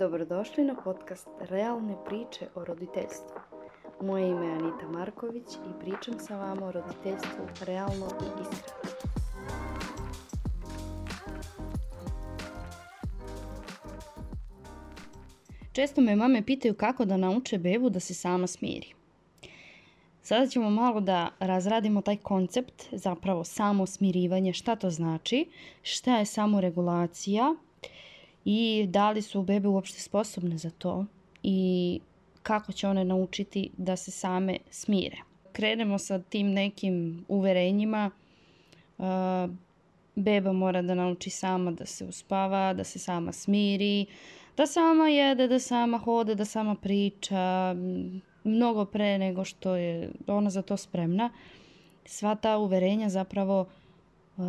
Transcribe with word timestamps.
Dobrodošli 0.00 0.64
na 0.64 0.74
podcast 0.84 1.28
Realne 1.40 1.94
priče 2.08 2.46
o 2.54 2.64
roditeljstvu. 2.64 3.36
Moje 4.02 4.28
ime 4.28 4.46
je 4.46 4.52
Anita 4.52 4.88
Marković 4.88 5.44
i 5.54 5.80
pričam 5.80 6.14
sa 6.18 6.36
vama 6.36 6.66
o 6.66 6.72
roditeljstvu 6.72 7.44
realno 7.60 8.06
i 8.06 8.42
iskreno. 8.42 8.80
Često 15.72 16.00
me 16.00 16.16
mame 16.16 16.42
pitaju 16.46 16.74
kako 16.74 17.04
da 17.04 17.16
nauče 17.16 17.58
bebu 17.58 17.90
da 17.90 18.00
se 18.00 18.14
sama 18.14 18.46
smiri. 18.46 18.92
Sada 20.22 20.46
ćemo 20.46 20.70
malo 20.70 21.00
da 21.00 21.30
razradimo 21.38 22.02
taj 22.02 22.16
koncept, 22.16 22.82
zapravo 22.92 23.44
samo 23.44 23.86
smirivanje, 23.86 24.52
šta 24.52 24.76
to 24.76 24.90
znači, 24.90 25.46
šta 25.82 26.16
je 26.16 26.26
samoregulacija 26.26 27.54
i 28.44 28.86
da 28.88 29.10
li 29.10 29.22
su 29.22 29.42
bebe 29.42 29.68
uopšte 29.68 30.00
sposobne 30.00 30.58
za 30.58 30.70
to 30.70 31.04
i 31.42 32.00
kako 32.42 32.72
će 32.72 32.88
one 32.88 33.04
naučiti 33.04 33.70
da 33.76 33.96
se 33.96 34.10
same 34.10 34.58
smire. 34.70 35.16
Krenemo 35.52 35.98
sa 35.98 36.18
tim 36.18 36.52
nekim 36.52 37.24
uverenjima. 37.28 38.10
Uh, 38.98 39.06
beba 40.14 40.52
mora 40.52 40.82
da 40.82 40.94
nauči 40.94 41.30
sama 41.30 41.70
da 41.70 41.86
se 41.86 42.04
uspava, 42.04 42.72
da 42.74 42.84
se 42.84 42.98
sama 42.98 43.32
smiri, 43.32 44.06
da 44.56 44.66
sama 44.66 45.08
jede, 45.08 45.48
da 45.48 45.58
sama 45.58 45.98
hode, 45.98 46.34
da 46.34 46.44
sama 46.44 46.74
priča, 46.74 47.74
mnogo 48.44 48.84
pre 48.84 49.18
nego 49.18 49.44
što 49.44 49.76
je 49.76 50.10
ona 50.26 50.50
za 50.50 50.62
to 50.62 50.76
spremna. 50.76 51.30
Sva 52.04 52.34
ta 52.34 52.58
uverenja 52.58 53.08
zapravo 53.08 53.66
uh, 54.36 54.44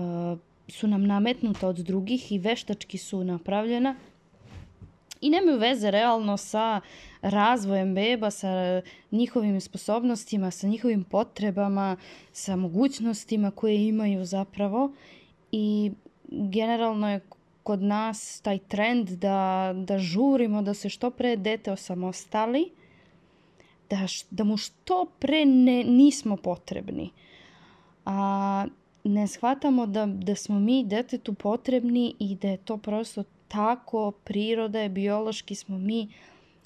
su 0.71 0.88
nam 0.88 1.03
nametnuta 1.03 1.67
od 1.67 1.77
drugih 1.77 2.31
i 2.31 2.39
veštački 2.39 2.98
su 2.98 3.23
napravljena 3.23 3.95
i 5.21 5.29
nemaju 5.29 5.59
veze 5.59 5.91
realno 5.91 6.38
sa 6.38 6.81
razvojem 7.21 7.95
beba, 7.95 8.32
sa 8.32 8.81
njihovim 9.12 9.62
sposobnostima, 9.62 10.51
sa 10.51 10.68
njihovim 10.68 11.04
potrebama, 11.04 11.98
sa 12.31 12.55
mogućnostima 12.55 13.51
koje 13.51 13.87
imaju 13.87 14.26
zapravo 14.26 14.91
i 15.51 15.91
generalno 16.27 17.12
je 17.12 17.20
kod 17.63 17.81
nas 17.81 18.41
taj 18.41 18.59
trend 18.59 19.09
da, 19.09 19.71
da 19.76 19.98
žurimo 19.99 20.62
da 20.62 20.74
se 20.74 20.90
što 20.90 21.09
pre 21.09 21.35
dete 21.35 21.71
osamostali, 21.71 22.71
da, 23.90 23.98
da 24.31 24.43
mu 24.43 24.57
što 24.57 25.05
pre 25.20 25.46
ne, 25.46 25.84
nismo 25.84 26.37
potrebni. 26.37 27.09
A 28.05 28.65
ne 29.04 29.27
shvatamo 29.27 29.85
da, 29.85 30.05
da 30.05 30.35
smo 30.35 30.60
mi 30.60 30.84
detetu 30.85 31.34
potrebni 31.34 32.16
i 32.20 32.35
da 32.35 32.48
je 32.48 32.57
to 32.57 32.77
prosto 32.77 33.24
tako, 33.48 34.12
priroda 34.12 34.80
je, 34.80 34.90
biološki 34.90 35.55
smo 35.55 35.77
mi, 35.77 36.08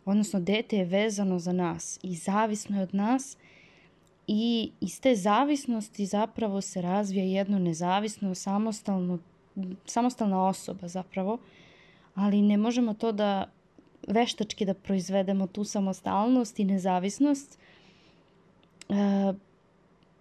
odnosno 0.05 0.39
dete 0.39 0.77
je 0.77 0.86
vezano 0.86 1.39
za 1.39 1.52
nas 1.52 2.00
i 2.03 2.16
zavisno 2.16 2.77
je 2.77 2.83
od 2.83 2.95
nas 2.95 3.38
i 4.27 4.72
iz 4.81 5.02
te 5.02 5.16
zavisnosti 5.16 6.05
zapravo 6.05 6.61
se 6.61 6.81
razvija 6.81 7.25
jedno 7.25 7.59
nezavisno, 7.59 8.36
samostalno, 8.36 9.20
samostalna 9.86 10.47
osoba 10.47 10.88
zapravo, 10.88 11.38
ali 12.16 12.42
ne 12.42 12.58
možemo 12.58 12.94
to 12.94 13.11
da 13.11 13.49
veštački 14.08 14.66
da 14.66 14.73
proizvedemo 14.73 15.47
tu 15.47 15.64
samostalnost 15.64 16.59
i 16.59 16.64
nezavisnost. 16.64 17.59
E, 18.89 19.24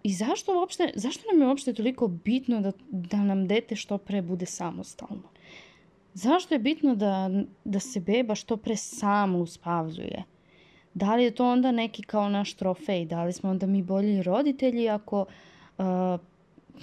I 0.05 0.13
zašto, 0.13 0.59
uopšte, 0.59 0.91
zašto 0.95 1.23
nam 1.33 1.41
je 1.41 1.49
uopšte 1.49 1.73
toliko 1.73 2.09
bitno 2.09 2.61
da, 2.61 2.73
da 2.91 3.17
nam 3.17 3.47
dete 3.49 3.77
što 3.77 3.99
pre 3.99 4.23
bude 4.23 4.47
samostalno? 4.47 5.29
Zašto 6.15 6.55
je 6.55 6.59
bitno 6.59 6.95
da, 6.95 7.31
da 7.65 7.81
se 7.81 8.01
beba 8.01 8.35
što 8.35 8.57
pre 8.57 8.77
samo 8.77 9.39
uspavljuje? 9.39 10.25
Da 10.95 11.15
li 11.15 11.25
je 11.25 11.31
to 11.31 11.47
onda 11.47 11.73
neki 11.73 12.03
kao 12.03 12.29
naš 12.29 12.55
trofej? 12.55 13.05
Da 13.05 13.25
li 13.25 13.33
smo 13.33 13.51
onda 13.51 13.67
mi 13.67 13.83
bolji 13.83 14.23
roditelji 14.23 14.89
ako... 14.89 15.27
Uh, 15.79 15.85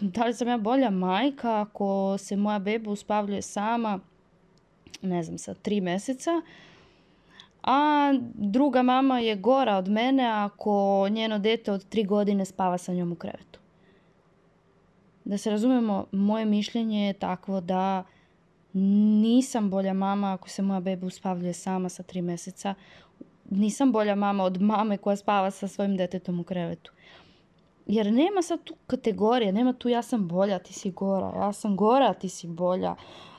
da 0.02 0.26
li 0.26 0.34
sam 0.34 0.48
ja 0.48 0.58
bolja 0.58 0.90
majka 0.90 1.62
ako 1.62 2.18
se 2.18 2.36
moja 2.36 2.60
beba 2.60 2.92
uspavljuje 2.92 3.42
sama, 3.42 4.00
ne 5.02 5.24
znam, 5.24 5.38
sa 5.38 5.54
tri 5.54 5.82
meseca, 5.82 6.42
a 7.64 8.14
druga 8.34 8.82
mama 8.82 9.20
je 9.20 9.36
gora 9.36 9.78
od 9.78 9.90
mene 9.90 10.26
ako 10.26 11.08
njeno 11.10 11.40
dete 11.40 11.72
od 11.72 11.86
tri 11.90 12.04
godine 12.04 12.46
spava 12.46 12.78
sa 12.78 12.94
njom 12.94 13.12
u 13.12 13.16
krevetu. 13.16 13.60
Da 15.26 15.38
se 15.38 15.50
razumemo, 15.50 16.06
moje 16.12 16.46
mišljenje 16.46 17.08
je 17.08 17.14
takvo 17.14 17.62
da 17.62 18.04
nisam 18.74 19.70
bolja 19.70 19.94
mama 19.94 20.34
ako 20.34 20.50
se 20.50 20.62
moja 20.62 20.80
beba 20.80 21.08
uspavljuje 21.08 21.54
sama 21.54 21.90
sa 21.90 22.04
tri 22.04 22.22
meseca. 22.22 22.74
Nisam 23.50 23.92
bolja 23.92 24.16
mama 24.16 24.44
od 24.44 24.62
mame 24.62 24.98
koja 24.98 25.16
spava 25.16 25.52
sa 25.52 25.68
svojim 25.68 25.98
detetom 25.98 26.40
u 26.40 26.44
krevetu. 26.44 26.92
Jer 27.88 28.14
nema 28.14 28.42
sad 28.42 28.64
tu 28.64 28.76
kategorije, 28.88 29.52
nema 29.52 29.74
tu 29.74 29.90
ja 29.90 30.02
sam 30.02 30.28
bolja, 30.28 30.60
ti 30.60 30.74
si 30.74 30.92
gora, 30.92 31.32
ja 31.36 31.54
sam 31.54 31.76
gora, 31.76 32.14
ti 32.14 32.30
si 32.30 32.48
bolja. 32.48 32.96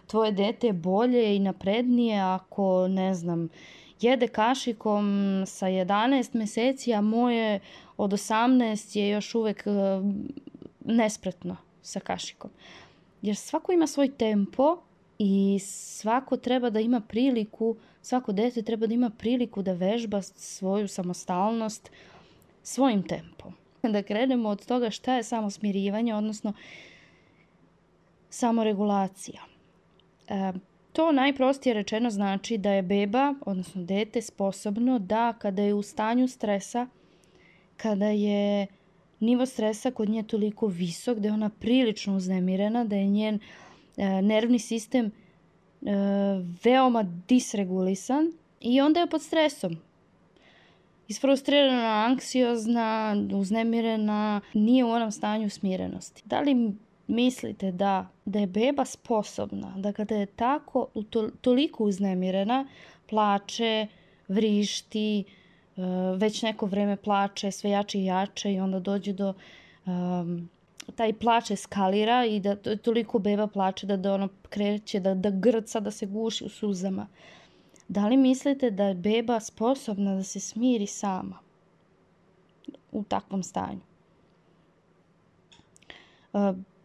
Tvoje 0.06 0.32
dete 0.32 0.66
je 0.66 0.72
bolje 0.72 1.36
i 1.36 1.38
naprednije 1.38 2.20
ako, 2.20 2.88
ne 2.88 3.14
znam, 3.14 3.48
jede 4.04 4.28
kašikom 4.28 5.04
sa 5.46 5.66
11 5.66 6.34
meseci, 6.34 6.94
a 6.94 7.00
moje 7.00 7.60
od 7.96 8.10
18 8.10 8.98
je 8.98 9.08
još 9.08 9.34
uvek 9.34 9.64
uh, 9.66 10.04
nespretno 10.84 11.56
sa 11.82 12.00
kašikom. 12.00 12.50
Jer 13.22 13.36
svako 13.36 13.72
ima 13.72 13.86
svoj 13.86 14.16
tempo 14.16 14.82
i 15.18 15.58
svako 15.62 16.36
treba 16.36 16.70
da 16.70 16.80
ima 16.80 17.00
priliku, 17.00 17.76
svako 18.02 18.32
dete 18.32 18.62
treba 18.62 18.86
da 18.86 18.94
ima 18.94 19.10
priliku 19.10 19.62
da 19.62 19.72
vežba 19.72 20.22
svoju 20.22 20.88
samostalnost 20.88 21.90
svojim 22.62 23.02
tempom. 23.02 23.54
Da 23.82 24.02
krenemo 24.02 24.48
od 24.48 24.66
toga 24.66 24.90
šta 24.90 25.14
je 25.14 25.22
samo 25.22 25.50
smirivanje, 25.50 26.14
odnosno 26.14 26.52
samoregulacija. 28.30 29.42
E, 30.28 30.52
To 30.92 31.12
najprostije 31.12 31.74
rečeno 31.74 32.10
znači 32.10 32.58
da 32.58 32.70
je 32.70 32.82
beba, 32.82 33.34
odnosno 33.46 33.82
dete, 33.82 34.22
sposobno 34.22 34.98
da 34.98 35.32
kada 35.32 35.62
je 35.62 35.74
u 35.74 35.82
stanju 35.82 36.28
stresa, 36.28 36.86
kada 37.76 38.06
je 38.06 38.66
nivo 39.20 39.46
stresa 39.46 39.90
kod 39.90 40.08
nje 40.08 40.22
toliko 40.22 40.66
visok, 40.66 41.18
da 41.18 41.28
je 41.28 41.34
ona 41.34 41.50
prilično 41.50 42.16
uznemirena, 42.16 42.84
da 42.84 42.96
je 42.96 43.06
njen 43.06 43.38
e, 43.96 44.22
nervni 44.22 44.58
sistem 44.58 45.06
e, 45.06 45.10
veoma 46.64 47.02
disregulisan 47.28 48.32
i 48.60 48.80
onda 48.80 49.00
je 49.00 49.06
pod 49.06 49.22
stresom. 49.22 49.76
Isfrustrirana, 51.08 52.04
anksiozna, 52.06 53.16
uznemirena, 53.34 54.40
nije 54.54 54.84
u 54.84 54.90
onom 54.90 55.12
stanju 55.12 55.50
smirenosti. 55.50 56.22
Da 56.24 56.40
li 56.40 56.74
mislite 57.06 57.72
da, 57.72 58.08
da 58.24 58.38
je 58.38 58.46
beba 58.46 58.84
sposobna, 58.84 59.74
da 59.76 59.92
kada 59.92 60.14
je 60.14 60.26
tako 60.26 60.86
to, 61.10 61.28
toliko 61.40 61.84
uznemirena, 61.84 62.66
plače, 63.10 63.86
vrišti, 64.28 65.24
uh, 65.76 65.84
već 66.16 66.42
neko 66.42 66.66
vreme 66.66 66.96
plače, 66.96 67.50
sve 67.50 67.70
jače 67.70 67.98
i 67.98 68.04
jače 68.04 68.52
i 68.52 68.60
onda 68.60 68.80
dođe 68.80 69.12
do 69.12 69.34
um, 69.86 70.48
taj 70.96 71.12
plač 71.12 71.50
eskalira 71.50 72.24
i 72.24 72.40
da 72.40 72.56
toliko 72.56 73.18
beba 73.18 73.46
plače 73.46 73.86
da, 73.86 73.96
da 73.96 74.14
ono 74.14 74.28
kreće, 74.50 75.00
da, 75.00 75.14
da 75.14 75.30
grca, 75.30 75.80
da 75.80 75.90
se 75.90 76.06
guši 76.06 76.44
u 76.44 76.48
suzama. 76.48 77.06
Da 77.88 78.08
li 78.08 78.16
mislite 78.16 78.70
da 78.70 78.84
je 78.84 78.94
beba 78.94 79.40
sposobna 79.40 80.14
da 80.14 80.22
se 80.22 80.40
smiri 80.40 80.86
sama 80.86 81.38
u 82.92 83.04
takvom 83.04 83.42
stanju? 83.42 83.80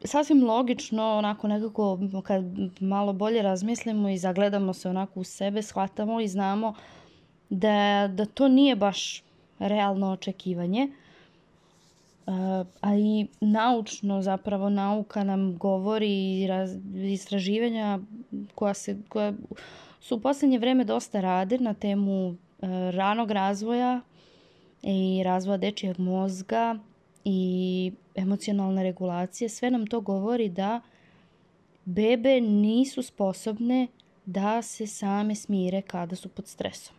Sasvim 0.03 0.44
logično, 0.44 1.18
onako 1.18 1.47
nekako 1.47 2.00
kad 2.24 2.44
malo 2.80 3.13
bolje 3.13 3.41
razmislimo 3.41 4.09
i 4.09 4.18
zagledamo 4.18 4.74
se 4.74 4.90
onako 4.90 5.19
u 5.19 5.24
sebe, 5.24 5.62
shvatamo 5.62 6.22
i 6.22 6.28
znamo 6.28 6.74
da, 7.50 8.10
da 8.13 8.25
to 8.25 8.48
nije 8.48 8.75
baš 8.75 9.24
realno 9.60 10.12
očekivanje. 10.12 10.89
Uh, 12.25 12.33
a 12.81 12.95
i 12.95 13.27
naučno 13.42 14.22
zapravo 14.22 14.69
nauka 14.69 15.24
nam 15.24 15.57
govori 15.57 16.42
i 16.42 16.48
raz, 16.48 16.75
istraživanja 16.95 18.00
koja, 18.56 18.74
se, 18.74 18.98
koja 19.10 19.33
su 20.00 20.16
u 20.16 20.19
poslednje 20.19 20.60
vreme 20.60 20.83
dosta 20.83 21.22
rade 21.22 21.57
na 21.57 21.74
temu 21.74 22.27
uh, 22.27 22.36
ranog 22.69 23.31
razvoja 23.31 24.01
i 24.81 25.22
razvoja 25.25 25.57
dečijeg 25.57 26.00
mozga 26.00 26.80
i 27.29 27.91
emocionalne 28.15 28.83
regulacije, 28.83 29.50
sve 29.50 29.71
nam 29.71 29.88
to 29.88 30.01
govori 30.01 30.50
da 30.50 30.81
bebe 31.85 32.41
nisu 32.41 33.01
sposobne 33.03 33.88
da 34.25 34.62
se 34.62 34.88
same 34.88 35.35
smire 35.35 35.81
kada 35.81 36.15
su 36.15 36.29
pod 36.29 36.47
stresom. 36.47 36.95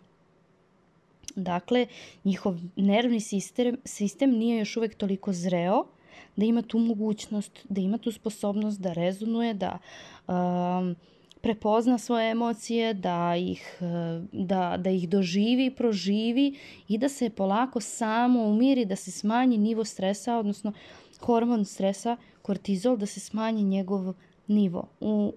Dakle, 1.36 1.86
njihov 2.24 2.56
nervni 2.76 3.20
sistem, 3.20 3.76
sistem 3.84 4.30
nije 4.30 4.58
još 4.58 4.76
uvek 4.76 4.94
toliko 4.94 5.32
zreo 5.32 5.84
da 6.36 6.44
ima 6.44 6.62
tu 6.62 6.78
mogućnost, 6.78 7.66
da 7.68 7.80
ima 7.80 7.98
tu 7.98 8.12
sposobnost 8.12 8.80
da 8.80 8.92
rezonuje, 8.92 9.54
da 9.54 9.78
um, 10.26 10.96
prepozna 11.48 11.98
svoje 11.98 12.30
emocije, 12.30 12.94
da 12.94 13.36
ih, 13.36 13.78
e, 13.80 13.84
da, 14.32 14.76
da 14.76 14.90
ih 14.90 15.08
doživi, 15.08 15.70
proživi 15.70 16.58
i 16.88 16.98
da 16.98 17.08
se 17.08 17.30
polako 17.30 17.80
samo 17.80 18.42
umiri, 18.42 18.84
da 18.84 18.96
se 18.96 19.10
smanji 19.10 19.58
nivo 19.58 19.84
stresa, 19.84 20.36
odnosno 20.36 20.72
hormon 21.20 21.64
stresa, 21.64 22.16
kortizol, 22.42 22.96
da 22.96 23.06
se 23.06 23.20
smanji 23.20 23.62
njegov 23.62 24.14
nivo 24.46 24.88
u, 25.00 25.32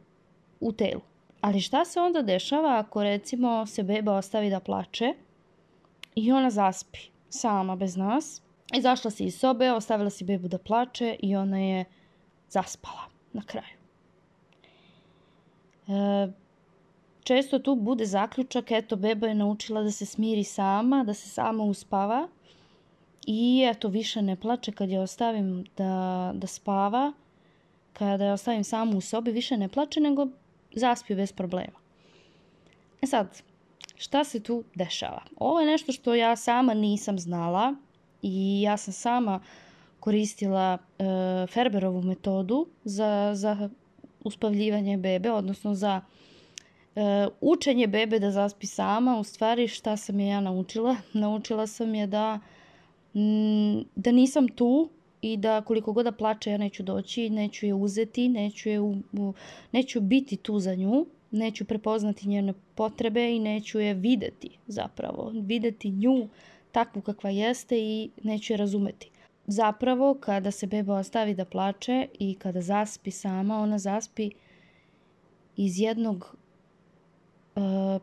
u 0.59 0.71
telu. 0.71 1.01
Ali 1.41 1.61
šta 1.61 1.85
se 1.85 1.99
onda 1.99 2.21
dešava 2.21 2.79
ako 2.79 3.03
recimo 3.03 3.65
se 3.65 3.83
beba 3.83 4.17
ostavi 4.17 4.49
da 4.49 4.59
plače 4.59 5.13
i 6.15 6.31
ona 6.31 6.49
zaspi 6.49 6.99
sama 7.29 7.75
bez 7.75 7.95
nas? 7.95 8.41
Izašla 8.73 9.11
si 9.11 9.25
iz 9.25 9.39
sobe, 9.39 9.71
ostavila 9.71 10.09
si 10.09 10.23
bebu 10.23 10.47
da 10.47 10.57
plače 10.57 11.15
i 11.19 11.35
ona 11.35 11.59
je 11.59 11.85
zaspala 12.49 13.07
na 13.33 13.41
kraju. 13.45 13.80
Često 17.23 17.59
tu 17.59 17.75
bude 17.75 18.05
zaključak, 18.05 18.71
eto, 18.71 18.95
beba 18.95 19.27
je 19.27 19.35
naučila 19.35 19.83
da 19.83 19.91
se 19.91 20.05
smiri 20.05 20.43
sama, 20.43 21.03
da 21.03 21.13
se 21.13 21.29
sama 21.29 21.63
uspava 21.63 22.27
i 23.27 23.65
eto, 23.71 23.87
više 23.87 24.21
ne 24.21 24.35
plače 24.35 24.71
kad 24.71 24.89
je 24.89 24.99
ostavim 24.99 25.65
da, 25.77 26.31
da 26.35 26.47
spava, 26.47 27.13
kada 27.93 28.25
je 28.25 28.33
ostavim 28.33 28.63
samu 28.63 28.97
u 28.97 29.01
sobi, 29.01 29.31
više 29.31 29.57
ne 29.57 29.67
plače, 29.67 29.99
nego 29.99 30.27
zaspi 30.75 31.15
bez 31.15 31.31
problema. 31.31 31.79
E 33.01 33.07
sad, 33.07 33.41
šta 33.95 34.23
se 34.23 34.39
tu 34.39 34.63
dešava? 34.75 35.21
Ovo 35.37 35.59
je 35.59 35.67
nešto 35.67 35.91
što 35.91 36.15
ja 36.15 36.35
sama 36.35 36.73
nisam 36.73 37.19
znala 37.19 37.75
i 38.21 38.61
ja 38.61 38.77
sam 38.77 38.93
sama 38.93 39.39
koristila 39.99 40.77
e, 40.77 41.03
Ferberovu 41.47 42.01
metodu 42.01 42.67
za, 42.83 43.31
za 43.33 43.69
uspavljivanje 44.23 44.97
bebe, 44.97 45.31
odnosno 45.31 45.75
za 45.75 46.01
e, 46.95 47.27
učenje 47.41 47.87
bebe 47.87 48.19
da 48.19 48.31
zaspi 48.31 48.67
sama. 48.67 49.19
U 49.19 49.23
stvari 49.23 49.67
šta 49.67 49.97
sam 49.97 50.19
je 50.19 50.27
ja 50.27 50.41
naučila? 50.41 50.95
Naučila 51.13 51.67
sam 51.67 51.95
je 51.95 52.07
da, 52.07 52.39
m, 53.15 53.83
da 53.95 54.11
nisam 54.11 54.47
tu 54.47 54.89
i 55.21 55.37
da 55.37 55.61
koliko 55.61 55.93
god 55.93 56.05
da 56.05 56.11
plače 56.11 56.51
ja 56.51 56.57
neću 56.57 56.83
doći, 56.83 57.29
neću 57.29 57.65
je 57.65 57.73
uzeti, 57.73 58.29
neću, 58.29 58.69
je 58.69 58.79
u, 58.79 58.95
u, 59.13 59.33
neću 59.71 60.01
biti 60.01 60.37
tu 60.37 60.59
za 60.59 60.75
nju, 60.75 61.05
neću 61.31 61.65
prepoznati 61.65 62.27
njene 62.27 62.53
potrebe 62.75 63.35
i 63.35 63.39
neću 63.39 63.79
je 63.79 63.93
videti 63.93 64.49
zapravo, 64.67 65.31
videti 65.35 65.89
nju 65.89 66.27
takvu 66.71 67.01
kakva 67.01 67.29
jeste 67.29 67.77
i 67.79 68.09
neću 68.23 68.53
je 68.53 68.57
razumeti. 68.57 69.10
Zapravo, 69.47 70.13
kada 70.13 70.51
se 70.51 70.67
beba 70.67 70.95
ostavi 70.95 71.33
da 71.33 71.45
plače 71.45 72.07
i 72.19 72.35
kada 72.35 72.61
zaspi 72.61 73.11
sama, 73.11 73.59
ona 73.59 73.79
zaspi 73.79 74.31
iz 75.57 75.79
jednog 75.79 76.35
uh, 77.55 78.01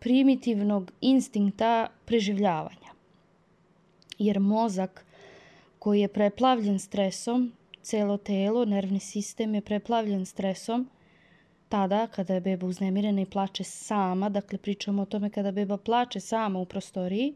primitivnog 0.00 0.92
instinkta 1.00 1.88
preživljavanja. 2.04 2.92
Jer 4.18 4.40
mozak 4.40 5.04
koji 5.78 6.00
je 6.00 6.08
preplavljen 6.08 6.78
stresom, 6.78 7.52
celo 7.82 8.16
telo, 8.16 8.64
nervni 8.64 9.00
sistem 9.00 9.54
je 9.54 9.60
preplavljen 9.60 10.26
stresom, 10.26 10.88
tada 11.68 12.06
kada 12.06 12.34
je 12.34 12.40
beba 12.40 12.66
uznemirena 12.66 13.22
i 13.22 13.26
plače 13.26 13.64
sama, 13.64 14.28
dakle 14.28 14.58
pričamo 14.58 15.02
o 15.02 15.06
tome 15.06 15.30
kada 15.30 15.52
beba 15.52 15.76
plače 15.76 16.20
sama 16.20 16.58
u 16.58 16.64
prostoriji, 16.64 17.34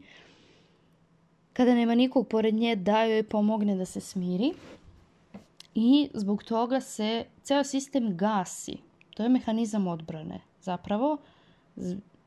kada 1.59 1.75
nema 1.75 1.95
nikog 1.95 2.27
pored 2.27 2.55
nje 2.55 2.75
da 2.75 3.01
joj 3.03 3.23
pomogne 3.23 3.75
da 3.75 3.85
se 3.85 3.99
smiri 4.01 4.53
i 5.75 6.09
zbog 6.13 6.43
toga 6.43 6.79
se 6.81 7.25
ceo 7.43 7.63
sistem 7.63 8.17
gasi. 8.17 8.77
To 9.09 9.23
je 9.23 9.29
mehanizam 9.29 9.87
odbrane 9.87 10.39
zapravo 10.61 11.17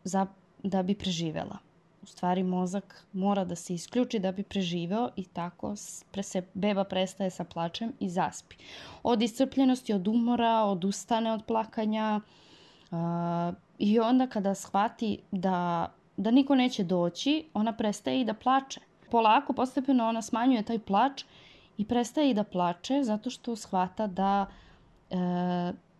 za, 0.04 0.26
da 0.62 0.82
bi 0.82 0.94
preživela. 0.94 1.58
U 2.02 2.06
stvari 2.06 2.42
mozak 2.42 3.06
mora 3.12 3.44
da 3.44 3.56
se 3.56 3.74
isključi 3.74 4.18
da 4.18 4.32
bi 4.32 4.42
preživeo 4.42 5.08
i 5.16 5.24
tako 5.24 5.76
se 5.76 6.42
beba 6.54 6.84
prestaje 6.84 7.30
sa 7.30 7.44
plačem 7.44 7.92
i 8.00 8.10
zaspi. 8.10 8.56
Od 9.02 9.22
iscrpljenosti, 9.22 9.92
od 9.92 10.08
umora, 10.08 10.64
odustane 10.64 11.32
od 11.32 11.44
plakanja 11.44 12.20
uh, 12.90 12.98
i 13.78 14.00
onda 14.00 14.26
kada 14.26 14.54
shvati 14.54 15.18
da, 15.30 15.88
da 16.16 16.30
niko 16.30 16.54
neće 16.54 16.84
doći, 16.84 17.44
ona 17.54 17.72
prestaje 17.72 18.20
i 18.20 18.24
da 18.24 18.34
plače 18.34 18.80
polako, 19.12 19.52
postepeno 19.52 20.08
ona 20.08 20.22
smanjuje 20.22 20.62
taj 20.62 20.78
plač 20.78 21.24
i 21.78 21.84
prestaje 21.84 22.30
i 22.30 22.34
da 22.34 22.44
plače 22.44 23.02
zato 23.04 23.30
što 23.30 23.56
shvata 23.56 24.06
da 24.06 24.46
e, 25.10 25.16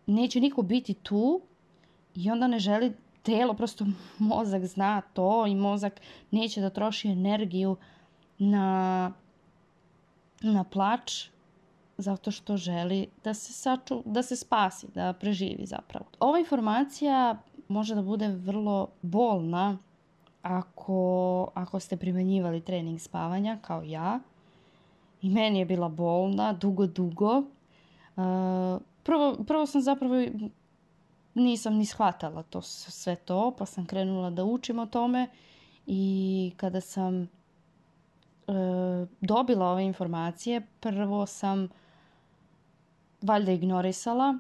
neće 0.07 0.41
niko 0.41 0.63
biti 0.63 0.95
tu 0.95 1.41
i 2.15 2.31
onda 2.31 2.47
ne 2.47 2.59
želi 2.59 2.93
telo, 3.23 3.55
prosto 3.55 3.87
mozak 4.33 4.65
zna 4.67 5.01
to 5.01 5.47
i 5.47 5.55
mozak 5.55 6.01
neće 6.31 6.61
da 6.61 6.71
troši 6.71 7.09
energiju 7.09 7.77
na, 8.39 9.13
na 10.43 10.65
plač 10.65 11.29
zato 11.99 12.31
što 12.31 12.57
želi 12.57 13.07
da 13.25 13.35
se, 13.35 13.53
saču, 13.53 14.03
da 14.05 14.23
se 14.23 14.37
spasi, 14.37 14.87
da 14.95 15.13
preživi 15.13 15.67
zapravo. 15.67 16.07
Ova 16.21 16.39
informacija 16.39 17.43
može 17.69 17.95
da 17.95 18.03
bude 18.03 18.29
vrlo 18.29 18.89
bolna 19.03 19.79
ako, 20.43 21.49
ako 21.55 21.81
ste 21.81 21.97
primenjivali 21.97 22.61
trening 22.61 23.01
spavanja 23.01 23.59
kao 23.63 23.83
ja 23.83 24.21
i 25.23 25.31
meni 25.31 25.59
je 25.59 25.65
bila 25.65 25.89
bolna 25.89 26.53
dugo, 26.53 26.87
dugo. 26.87 27.39
Uh, 27.39 28.83
prvo, 29.03 29.45
prvo 29.47 29.67
sam 29.67 29.83
zapravo 29.83 30.15
nisam 31.35 31.75
ni 31.75 31.87
shvatala 31.87 32.43
to, 32.43 32.63
sve 32.63 33.17
to, 33.17 33.55
pa 33.59 33.67
sam 33.67 33.87
krenula 33.87 34.31
da 34.31 34.45
učim 34.45 34.79
o 34.79 34.87
tome 34.87 35.29
i 35.87 36.53
kada 36.57 36.81
sam 36.81 37.29
uh, 38.47 39.09
dobila 39.21 39.67
ove 39.67 39.85
informacije, 39.85 40.67
prvo 40.81 41.27
sam 41.27 41.69
valjda 43.23 43.53
ignorisala, 43.53 44.39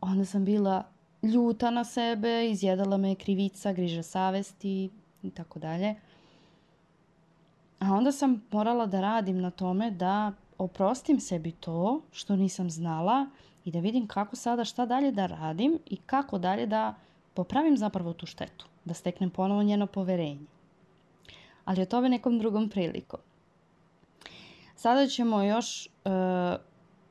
onda 0.00 0.24
sam 0.24 0.44
bila 0.44 0.84
ljuta 1.22 1.70
na 1.70 1.84
sebe, 1.84 2.50
izjedala 2.50 2.96
me 2.96 3.14
krivica, 3.14 3.72
griža 3.72 4.02
savesti, 4.02 4.90
i 5.22 5.30
tako 5.30 5.58
dalje. 5.58 5.94
A 7.78 7.92
onda 7.92 8.12
sam 8.12 8.42
morala 8.50 8.86
da 8.86 9.00
radim 9.00 9.40
na 9.40 9.50
tome 9.50 9.90
da 9.90 10.32
oprostim 10.58 11.20
sebi 11.20 11.52
to 11.52 12.00
što 12.12 12.36
nisam 12.36 12.70
znala 12.70 13.26
i 13.64 13.70
da 13.70 13.80
vidim 13.80 14.06
kako 14.06 14.36
sada 14.36 14.64
šta 14.64 14.86
dalje 14.86 15.12
da 15.12 15.26
radim 15.26 15.78
i 15.86 15.96
kako 15.96 16.38
dalje 16.38 16.66
da 16.66 16.94
popravim 17.34 17.76
zapravo 17.76 18.12
tu 18.12 18.26
štetu, 18.26 18.66
da 18.84 18.94
steknem 18.94 19.30
ponovo 19.30 19.62
njeno 19.62 19.86
poverenje. 19.86 20.46
Ali 21.64 21.82
o 21.82 21.86
tome 21.86 22.08
nekom 22.08 22.38
drugom 22.38 22.68
prilikom. 22.68 23.20
Sada 24.74 25.06
ćemo 25.06 25.42
još 25.42 25.86
e, 25.86 25.90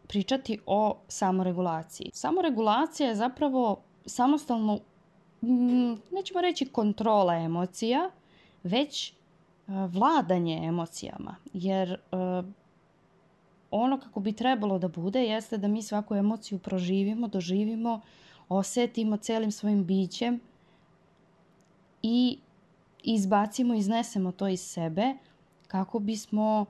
pričati 0.07 0.59
o 0.65 0.97
samoregulaciji. 1.07 2.09
Samoregulacija 2.13 3.09
je 3.09 3.15
zapravo 3.15 3.81
samostalno 4.05 4.79
nećemo 6.11 6.41
reći 6.41 6.65
kontrola 6.65 7.35
emocija, 7.35 8.09
već 8.63 9.09
e, 9.09 9.13
vladanje 9.67 10.61
emocijama. 10.63 11.35
Jer 11.53 11.91
e, 11.91 11.97
ono 13.71 13.99
kako 13.99 14.19
bi 14.19 14.33
trebalo 14.33 14.79
da 14.79 14.87
bude 14.87 15.23
jeste 15.23 15.57
da 15.57 15.67
mi 15.67 15.81
svaku 15.81 16.15
emociju 16.15 16.59
proživimo, 16.59 17.27
doživimo, 17.27 18.01
osetimo 18.49 19.17
celim 19.17 19.51
svojim 19.51 19.85
bićem 19.85 20.39
i 22.01 22.39
izbacimo, 23.03 23.73
iznesemo 23.73 24.31
to 24.31 24.47
iz 24.47 24.61
sebe 24.61 25.13
kako 25.67 25.99
bismo 25.99 26.65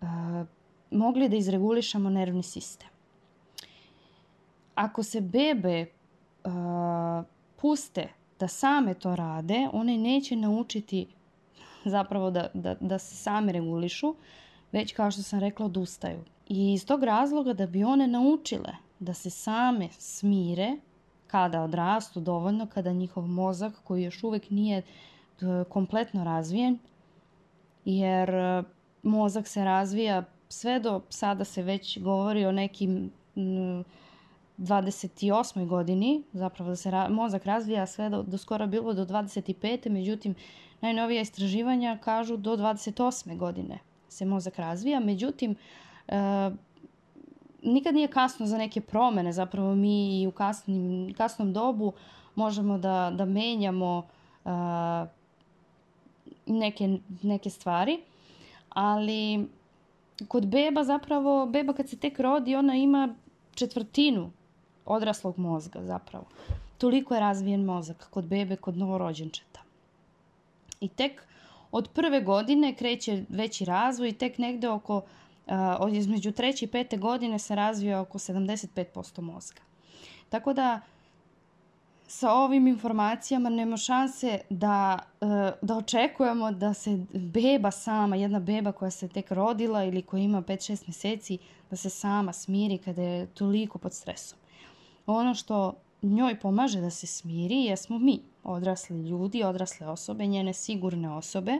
uh, 0.00 0.08
mogli 0.90 1.28
da 1.28 1.36
izregulišamo 1.36 2.10
nervni 2.10 2.42
sistem. 2.42 2.88
Ako 4.74 5.02
se 5.02 5.20
bebe 5.20 5.86
puste 7.60 8.08
da 8.40 8.48
same 8.48 8.94
to 8.94 9.16
rade, 9.16 9.68
one 9.72 9.98
neće 9.98 10.36
naučiti 10.36 11.06
zapravo 11.84 12.30
da, 12.30 12.48
da, 12.54 12.76
da 12.80 12.98
se 12.98 13.16
same 13.16 13.52
regulišu, 13.52 14.14
već 14.72 14.92
kao 14.92 15.10
što 15.10 15.22
sam 15.22 15.40
rekla 15.40 15.66
odustaju. 15.66 16.24
I 16.48 16.72
iz 16.72 16.86
tog 16.86 17.04
razloga 17.04 17.52
da 17.52 17.66
bi 17.66 17.84
one 17.84 18.06
naučile 18.06 18.72
da 18.98 19.14
se 19.14 19.30
same 19.30 19.88
smire 19.98 20.76
kada 21.26 21.62
odrastu 21.62 22.20
dovoljno, 22.20 22.66
kada 22.66 22.92
njihov 22.92 23.26
mozak 23.26 23.72
koji 23.84 24.02
još 24.02 24.24
uvek 24.24 24.50
nije 24.50 24.78
e, 24.78 24.84
kompletno 25.68 26.24
razvijen, 26.24 26.78
jer 27.84 28.30
e, 28.30 28.62
mozak 29.02 29.48
se 29.48 29.64
razvija 29.64 30.24
sve 30.48 30.80
do 30.80 31.00
sada 31.08 31.44
se 31.44 31.62
već 31.62 31.98
govori 31.98 32.44
o 32.44 32.52
nekim 32.52 33.10
28. 34.60 35.66
godini, 35.66 36.22
zapravo 36.32 36.70
da 36.70 36.76
se 36.76 36.90
ra 36.90 37.08
mozak 37.08 37.44
razvija 37.44 37.86
sve 37.86 38.10
do, 38.10 38.22
do 38.22 38.38
skoro 38.38 38.66
bilo 38.66 38.94
do 38.94 39.04
25. 39.04 39.88
Međutim, 39.88 40.34
najnovija 40.80 41.20
istraživanja 41.20 41.98
kažu 42.04 42.36
do 42.36 42.56
28. 42.56 43.36
godine 43.36 43.78
se 44.08 44.24
mozak 44.24 44.58
razvija. 44.58 45.00
Međutim, 45.00 45.56
e, 46.08 46.50
nikad 47.62 47.94
nije 47.94 48.08
kasno 48.08 48.46
za 48.46 48.58
neke 48.58 48.80
promene, 48.80 49.32
zapravo 49.32 49.74
mi 49.74 50.26
u 50.26 50.30
kasnim, 50.30 51.14
kasnom 51.16 51.52
dobu 51.52 51.92
možemo 52.34 52.78
da, 52.78 53.12
da 53.16 53.24
menjamo 53.24 54.08
uh, 54.44 54.50
neke, 56.46 56.98
neke 57.22 57.50
stvari, 57.50 58.00
ali 58.68 59.48
kod 60.28 60.46
beba 60.46 60.84
zapravo, 60.84 61.46
beba 61.46 61.72
kad 61.72 61.88
se 61.88 61.96
tek 61.96 62.20
rodi, 62.20 62.56
ona 62.56 62.74
ima 62.74 63.14
četvrtinu 63.54 64.30
odraslog 64.86 65.38
mozga 65.38 65.82
zapravo. 65.82 66.24
Toliko 66.78 67.14
je 67.14 67.20
razvijen 67.20 67.64
mozak 67.64 68.06
kod 68.10 68.24
bebe, 68.24 68.56
kod 68.56 68.76
novorođenčeta. 68.76 69.60
I 70.80 70.88
tek 70.88 71.22
od 71.72 71.88
prve 71.88 72.20
godine 72.20 72.74
kreće 72.74 73.24
veći 73.28 73.64
razvoj 73.64 74.08
i 74.08 74.12
tek 74.12 74.38
negde 74.38 74.68
oko 74.68 74.96
uh, 74.96 75.92
između 75.92 76.32
treće 76.32 76.64
i 76.64 76.68
pete 76.68 76.96
godine 76.96 77.38
se 77.38 77.54
razvija 77.54 78.00
oko 78.00 78.18
75% 78.18 79.20
mozga. 79.20 79.60
Tako 80.28 80.52
da 80.52 80.80
sa 82.10 82.32
ovim 82.32 82.66
informacijama 82.66 83.48
nema 83.48 83.76
šanse 83.76 84.40
da, 84.50 84.98
da 85.62 85.76
očekujemo 85.76 86.50
da 86.50 86.74
se 86.74 87.04
beba 87.12 87.70
sama, 87.70 88.16
jedna 88.16 88.40
beba 88.40 88.72
koja 88.72 88.90
se 88.90 89.08
tek 89.08 89.30
rodila 89.30 89.84
ili 89.84 90.02
koja 90.02 90.22
ima 90.22 90.42
5-6 90.42 90.82
meseci, 90.86 91.38
da 91.70 91.76
se 91.76 91.90
sama 91.90 92.32
smiri 92.32 92.78
kada 92.78 93.02
je 93.02 93.26
toliko 93.26 93.78
pod 93.78 93.94
stresom. 93.94 94.39
Ono 95.06 95.34
što 95.34 95.74
njoj 96.02 96.40
pomaže 96.40 96.80
da 96.80 96.90
se 96.90 97.06
smiri 97.06 97.64
jesmo 97.64 97.98
mi, 97.98 98.20
odrasli 98.44 99.08
ljudi, 99.08 99.42
odrasle 99.42 99.88
osobe, 99.88 100.26
njene 100.26 100.52
sigurne 100.52 101.10
osobe, 101.10 101.58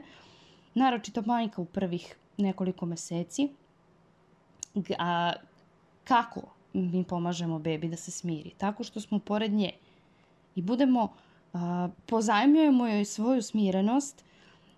naročito 0.75 1.23
majka 1.27 1.63
u 1.63 1.65
prvih 1.65 2.17
nekoliko 2.37 2.87
meseci. 2.87 3.49
A 4.99 5.33
kako 6.05 6.41
mi 6.73 7.05
pomažemo 7.05 7.59
bebi 7.59 7.89
da 7.89 7.97
se 7.97 8.11
smiri? 8.11 8.51
Tako 8.59 8.85
što 8.85 9.01
smo 9.01 9.19
pored 9.19 9.53
nje 9.53 9.73
i 10.55 10.63
budemo, 10.63 11.09
a, 11.53 11.89
pozajmljujemo 12.07 12.87
joj 12.87 13.05
svoju 13.05 13.43
smirenost 13.43 14.25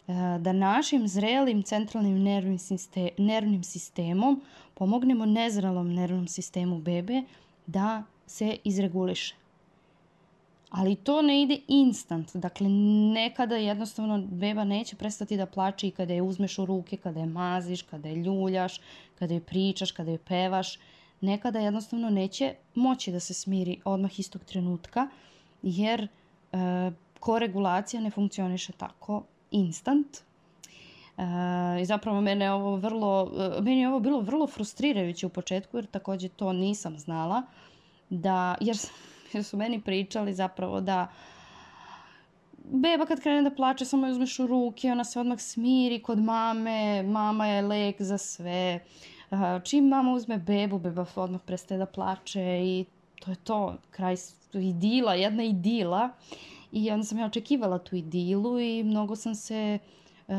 a, 0.09 0.39
da 0.41 0.53
našim 0.53 1.09
zrelim 1.09 1.63
centralnim 1.63 2.23
nervnim, 2.23 2.59
sistem, 2.59 3.09
nervnim 3.19 3.65
sistemom 3.65 4.43
pomognemo 4.75 5.27
nezrelom 5.27 5.95
nervnom 5.95 6.29
sistemu 6.29 6.79
bebe 6.79 7.23
da 7.67 8.03
se 8.33 8.57
izreguliše. 8.65 9.35
Ali 10.71 10.97
to 10.97 11.23
ne 11.23 11.43
ide 11.43 11.59
instant. 11.69 12.37
Dakle, 12.37 12.69
nekada 13.15 13.57
jednostavno 13.57 14.19
beba 14.31 14.65
neće 14.65 14.97
prestati 14.97 15.37
da 15.37 15.47
plače 15.47 15.89
i 15.89 15.91
kada 15.91 16.15
je 16.15 16.23
uzmeš 16.23 16.59
u 16.59 16.65
ruke, 16.67 16.97
kada 16.97 17.21
je 17.21 17.27
maziš, 17.27 17.83
kada 17.83 18.09
je 18.09 18.17
ljuljaš, 18.17 18.81
kada 19.19 19.35
je 19.35 19.41
pričaš, 19.41 19.93
kada 19.93 20.11
je 20.11 20.19
pevaš. 20.19 20.79
Nekada 21.21 21.61
jednostavno 21.61 22.11
neće 22.11 22.55
moći 22.75 23.13
da 23.13 23.21
se 23.21 23.35
smiri 23.35 23.81
odmah 23.85 24.19
istog 24.19 24.45
trenutka, 24.45 25.09
jer 25.63 26.03
e, 26.03 26.09
koregulacija 27.21 28.01
ne 28.01 28.11
funkcioniše 28.11 28.73
tako 28.73 29.23
instant. 29.51 30.17
E, 31.19 31.83
I 31.83 31.85
zapravo 31.85 32.21
mene 32.21 32.53
ovo 32.53 32.77
vrlo, 32.77 33.31
e, 33.59 33.61
meni 33.61 33.81
je 33.81 33.89
ovo 33.89 34.01
bilo 34.01 34.21
vrlo 34.21 34.47
frustrirajuće 34.47 35.27
u 35.27 35.29
početku, 35.37 35.77
jer 35.77 35.87
takođe 35.87 36.29
to 36.29 36.53
nisam 36.53 36.99
znala. 36.99 37.43
Da, 38.15 38.55
jer 38.61 38.77
jer 39.33 39.45
su 39.45 39.57
meni 39.57 39.81
pričali 39.81 40.35
zapravo 40.35 40.81
da 40.81 41.07
beba 42.65 43.07
kad 43.07 43.21
krene 43.21 43.43
da 43.43 43.55
plače 43.55 43.85
samo 43.85 44.07
je 44.07 44.13
uzmeš 44.13 44.39
u 44.39 44.47
ruke, 44.47 44.93
ona 44.93 45.05
se 45.05 45.21
odmah 45.21 45.41
smiri 45.41 46.03
kod 46.03 46.19
mame, 46.19 47.03
mama 47.03 47.47
je 47.47 47.63
lek 47.63 48.03
za 48.03 48.19
sve. 48.19 48.81
Čim 49.65 49.89
mama 49.89 50.13
uzme 50.13 50.39
bebu, 50.39 50.79
beba 50.79 51.07
odmah 51.15 51.41
prestaje 51.47 51.79
da 51.79 51.87
plače 51.87 52.61
i 52.65 52.85
to 53.21 53.31
je 53.31 53.37
to, 53.37 53.77
kraj 53.91 54.17
idila, 54.53 55.15
jedna 55.15 55.45
idila. 55.45 56.11
I 56.73 56.91
onda 56.91 57.05
sam 57.05 57.19
ja 57.19 57.27
očekivala 57.27 57.79
tu 57.79 57.97
idilu 57.97 58.61
i 58.61 58.83
mnogo 58.85 59.17
sam 59.17 59.35
se 59.35 59.79
uh, 60.29 60.35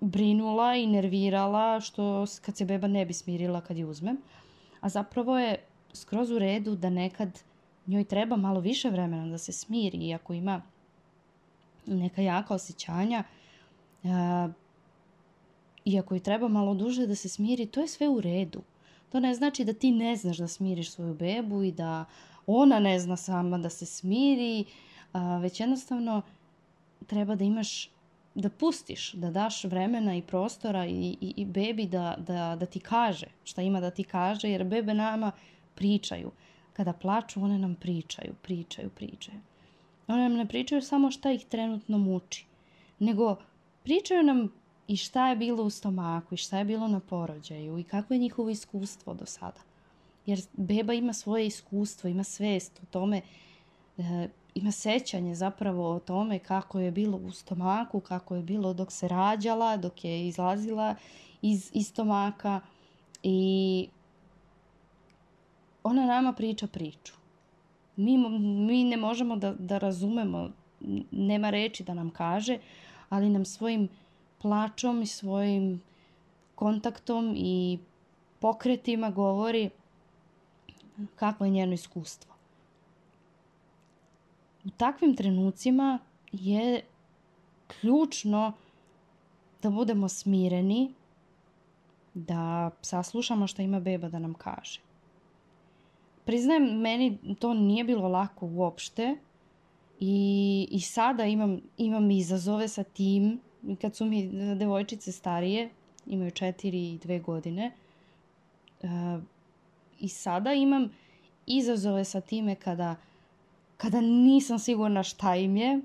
brinula 0.00 0.74
i 0.74 0.86
nervirala 0.86 1.80
što 1.80 2.24
kad 2.42 2.56
se 2.56 2.64
beba 2.64 2.86
ne 2.86 3.06
bi 3.06 3.12
smirila 3.12 3.60
kad 3.60 3.76
je 3.76 3.86
uzmem. 3.86 4.18
A 4.80 4.88
zapravo 4.88 5.38
je 5.38 5.69
skroz 5.92 6.30
u 6.30 6.38
redu 6.38 6.76
da 6.76 6.90
nekad 6.90 7.42
njoj 7.86 8.04
treba 8.04 8.36
malo 8.36 8.60
više 8.60 8.90
vremena 8.90 9.26
da 9.26 9.38
se 9.38 9.52
smiri, 9.52 9.98
iako 9.98 10.32
ima 10.32 10.62
neka 11.86 12.22
jaka 12.22 12.54
osjećanja, 12.54 13.24
uh, 14.02 14.10
iako 15.84 16.14
joj 16.14 16.20
treba 16.20 16.48
malo 16.48 16.74
duže 16.74 17.06
da 17.06 17.14
se 17.14 17.28
smiri, 17.28 17.66
to 17.66 17.80
je 17.80 17.88
sve 17.88 18.08
u 18.08 18.20
redu. 18.20 18.62
To 19.12 19.20
ne 19.20 19.34
znači 19.34 19.64
da 19.64 19.72
ti 19.72 19.90
ne 19.90 20.16
znaš 20.16 20.38
da 20.38 20.48
smiriš 20.48 20.90
svoju 20.90 21.14
bebu 21.14 21.62
i 21.62 21.72
da 21.72 22.04
ona 22.46 22.78
ne 22.78 22.98
zna 23.00 23.16
sama 23.16 23.58
da 23.58 23.70
se 23.70 23.86
smiri, 23.86 24.64
već 25.40 25.60
jednostavno 25.60 26.22
treba 27.06 27.34
da 27.34 27.44
imaš 27.44 27.90
da 28.34 28.48
pustiš, 28.48 29.12
da 29.12 29.30
daš 29.30 29.64
vremena 29.64 30.16
i 30.16 30.22
prostora 30.22 30.86
i, 30.86 31.16
i, 31.20 31.34
i 31.36 31.44
bebi 31.44 31.86
da, 31.86 32.16
da, 32.18 32.56
da 32.60 32.66
ti 32.66 32.80
kaže 32.80 33.26
šta 33.44 33.62
ima 33.62 33.80
da 33.80 33.90
ti 33.90 34.04
kaže, 34.04 34.50
jer 34.50 34.64
bebe 34.64 34.94
nama 34.94 35.32
pričaju 35.80 36.30
kada 36.72 36.92
plaču, 36.92 37.42
one 37.44 37.58
nam 37.58 37.74
pričaju, 37.74 38.34
pričaju, 38.42 38.90
pričaju. 38.90 39.40
One 40.08 40.28
nam 40.28 40.38
ne 40.38 40.46
pričaju 40.48 40.82
samo 40.82 41.10
šta 41.10 41.32
ih 41.32 41.44
trenutno 41.44 41.98
muči, 41.98 42.44
nego 42.98 43.36
pričaju 43.82 44.22
nam 44.22 44.48
i 44.88 44.96
šta 44.96 45.28
je 45.28 45.36
bilo 45.36 45.64
u 45.64 45.70
stomaku 45.70 46.34
i 46.34 46.38
šta 46.44 46.58
je 46.58 46.64
bilo 46.64 46.88
na 46.88 47.00
porođaju 47.00 47.78
i 47.78 47.84
kakvo 47.84 48.14
je 48.14 48.20
njihovo 48.20 48.50
iskustvo 48.50 49.14
do 49.14 49.26
sada. 49.26 49.60
Jer 50.26 50.40
beba 50.52 50.92
ima 50.92 51.12
svoje 51.12 51.46
iskustvo, 51.46 52.10
ima 52.10 52.24
svest 52.24 52.80
o 52.82 52.86
tome, 52.90 53.22
e, 53.98 54.28
ima 54.54 54.72
sećanje 54.72 55.34
zapravo 55.34 55.94
o 55.94 56.00
tome 56.00 56.38
kako 56.38 56.80
je 56.80 56.90
bilo 56.90 57.18
u 57.18 57.30
stomaku, 57.30 58.00
kako 58.00 58.36
je 58.36 58.42
bilo 58.42 58.74
dok 58.74 58.92
se 58.92 59.08
rađala, 59.08 59.76
dok 59.76 60.04
je 60.04 60.28
izlazila 60.28 60.94
iz, 61.42 61.70
iz 61.74 61.86
stomaka 61.86 62.60
i 63.22 63.88
ona 65.82 66.06
nama 66.06 66.32
priča 66.32 66.66
priču. 66.66 67.12
Mi, 67.96 68.18
mi 68.38 68.84
ne 68.84 68.96
možemo 68.96 69.36
da, 69.36 69.52
da 69.52 69.78
razumemo, 69.78 70.50
nema 71.10 71.50
reči 71.50 71.84
da 71.84 71.94
nam 71.94 72.10
kaže, 72.10 72.58
ali 73.08 73.28
nam 73.28 73.44
svojim 73.44 73.88
plačom 74.38 75.02
i 75.02 75.06
svojim 75.06 75.82
kontaktom 76.54 77.34
i 77.36 77.78
pokretima 78.38 79.10
govori 79.10 79.70
kakvo 81.16 81.46
je 81.46 81.52
njeno 81.52 81.72
iskustvo. 81.72 82.34
U 84.64 84.70
takvim 84.70 85.16
trenucima 85.16 85.98
je 86.32 86.84
ključno 87.66 88.52
da 89.62 89.70
budemo 89.70 90.08
smireni, 90.08 90.94
da 92.14 92.70
saslušamo 92.82 93.46
šta 93.46 93.62
ima 93.62 93.80
beba 93.80 94.08
da 94.08 94.18
nam 94.18 94.34
kaže 94.34 94.80
priznajem, 96.24 96.80
meni 96.80 97.18
to 97.38 97.54
nije 97.54 97.84
bilo 97.84 98.08
lako 98.08 98.46
uopšte 98.46 99.16
i, 100.00 100.68
i 100.70 100.80
sada 100.80 101.24
imam, 101.24 101.60
imam 101.78 102.10
izazove 102.10 102.68
sa 102.68 102.82
tim, 102.82 103.40
kad 103.80 103.96
su 103.96 104.04
mi 104.04 104.28
devojčice 104.56 105.12
starije, 105.12 105.70
imaju 106.06 106.30
četiri 106.30 106.92
i 106.92 106.98
dve 106.98 107.18
godine, 107.18 107.72
uh, 108.82 108.88
i 110.00 110.08
sada 110.08 110.52
imam 110.52 110.90
izazove 111.46 112.04
sa 112.04 112.20
time 112.20 112.54
kada, 112.54 112.96
kada 113.76 114.00
nisam 114.00 114.58
sigurna 114.58 115.02
šta 115.02 115.36
im 115.36 115.56
je 115.56 115.80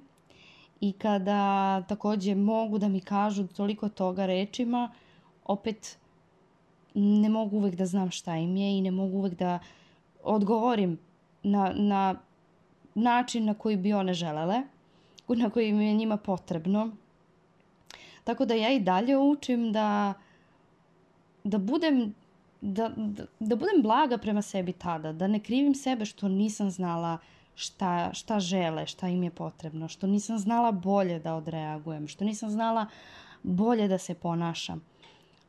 i 0.82 0.92
kada 0.92 1.82
takođe 1.82 2.36
mogu 2.36 2.78
da 2.78 2.88
mi 2.88 3.00
kažu 3.00 3.48
toliko 3.48 3.90
toga 3.90 4.26
rečima, 4.26 4.92
opet 5.46 5.98
ne 6.94 7.30
mogu 7.30 7.58
uvek 7.58 7.76
da 7.76 7.86
znam 7.86 8.12
šta 8.12 8.38
im 8.38 8.58
je 8.58 8.78
i 8.78 8.82
ne 8.82 8.92
mogu 8.92 9.18
uvek 9.18 9.34
da 9.34 9.56
uh, 9.56 9.85
odgovorim 10.26 10.98
na, 11.44 11.72
na 11.76 12.16
način 12.96 13.46
na 13.46 13.54
koji 13.54 13.78
bi 13.78 13.94
one 13.94 14.14
želele, 14.14 14.62
na 15.28 15.50
koji 15.50 15.74
mi 15.74 15.88
je 15.88 15.94
njima 15.94 16.18
potrebno. 16.18 16.92
Tako 18.24 18.46
da 18.46 18.54
ja 18.54 18.72
i 18.72 18.80
dalje 18.80 19.18
učim 19.18 19.72
da, 19.72 20.14
da 21.44 21.58
budem 21.58 22.14
da, 22.62 22.90
da, 22.96 23.26
da 23.40 23.56
budem 23.56 23.82
blaga 23.82 24.18
prema 24.18 24.42
sebi 24.42 24.74
tada, 24.74 25.12
da 25.14 25.28
ne 25.28 25.40
krivim 25.40 25.76
sebe 25.76 26.06
što 26.06 26.28
nisam 26.28 26.70
znala 26.70 27.18
šta, 27.56 28.14
šta 28.14 28.40
žele, 28.40 28.88
šta 28.88 29.08
im 29.08 29.24
je 29.24 29.32
potrebno, 29.32 29.88
što 29.88 30.08
nisam 30.08 30.38
znala 30.38 30.72
bolje 30.72 31.20
da 31.20 31.36
odreagujem, 31.36 32.08
što 32.08 32.26
nisam 32.26 32.50
znala 32.50 32.86
bolje 33.44 33.88
da 33.88 33.98
se 33.98 34.14
ponašam. 34.14 34.82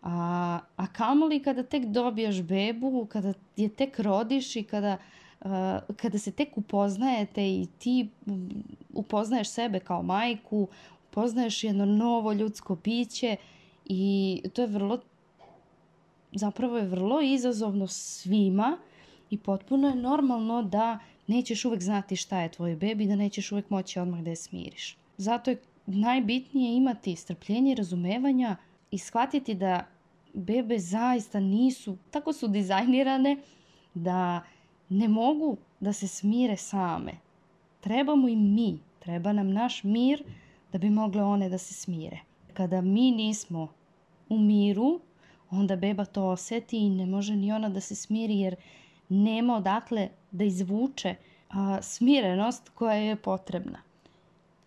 A, 0.08 0.58
a 0.76 0.86
kamoli 0.86 1.40
kada 1.42 1.62
tek 1.62 1.86
dobijaš 1.86 2.42
bebu, 2.42 3.06
kada 3.10 3.32
je 3.56 3.68
tek 3.68 3.98
rodiš 3.98 4.56
i 4.56 4.62
kada, 4.62 4.98
uh, 5.40 5.50
kada 5.96 6.18
se 6.18 6.30
tek 6.30 6.58
upoznajete 6.58 7.48
i 7.48 7.66
ti 7.78 8.08
upoznaješ 8.94 9.48
sebe 9.48 9.80
kao 9.80 10.02
majku, 10.02 10.68
upoznaješ 11.10 11.64
jedno 11.64 11.86
novo 11.86 12.32
ljudsko 12.32 12.76
biće 12.84 13.36
i 13.84 14.42
to 14.52 14.62
je 14.62 14.68
vrlo 14.68 15.00
zapravo 16.32 16.76
je 16.78 16.86
vrlo 16.86 17.20
izazovno 17.20 17.86
svima 17.86 18.78
i 19.30 19.38
potpuno 19.38 19.88
je 19.88 19.94
normalno 19.94 20.62
da 20.62 20.98
nećeš 21.26 21.64
uvek 21.64 21.82
znati 21.82 22.16
šta 22.16 22.40
je 22.40 22.52
tvoj 22.52 22.76
bebi, 22.76 23.06
da 23.06 23.16
nećeš 23.16 23.52
uvek 23.52 23.70
moći 23.70 23.98
odmah 23.98 24.20
da 24.20 24.30
je 24.30 24.36
smiriš. 24.36 24.96
Zato 25.16 25.50
je 25.50 25.60
najbitnije 25.86 26.76
imati 26.76 27.16
strpljenje 27.16 27.72
i 27.72 27.74
razumevanja 27.74 28.56
i 28.90 28.98
shvatiti 28.98 29.54
da 29.54 29.95
bebe 30.36 30.78
zaista 30.78 31.40
nisu, 31.40 31.96
tako 32.10 32.32
su 32.32 32.48
dizajnirane 32.48 33.36
da 33.94 34.42
ne 34.88 35.08
mogu 35.08 35.56
da 35.80 35.92
se 35.92 36.08
smire 36.08 36.56
same. 36.56 37.12
Trebamo 37.80 38.28
i 38.28 38.36
mi, 38.36 38.78
treba 38.98 39.32
nam 39.32 39.52
naš 39.52 39.84
mir 39.84 40.24
da 40.72 40.78
bi 40.78 40.90
mogle 40.90 41.22
one 41.22 41.48
da 41.48 41.58
se 41.58 41.74
smire. 41.74 42.18
Kada 42.52 42.80
mi 42.80 43.10
nismo 43.10 43.68
u 44.28 44.38
miru, 44.38 45.00
onda 45.50 45.76
beba 45.76 46.04
to 46.04 46.24
oseti 46.24 46.78
i 46.78 46.90
ne 46.90 47.06
može 47.06 47.36
ni 47.36 47.52
ona 47.52 47.68
da 47.68 47.80
se 47.80 47.94
smiri 47.94 48.38
jer 48.38 48.56
nema 49.08 49.56
odakle 49.56 50.08
da 50.30 50.44
izvuče 50.44 51.14
a, 51.50 51.82
smirenost 51.82 52.68
koja 52.68 52.94
je 52.94 53.16
potrebna. 53.16 53.78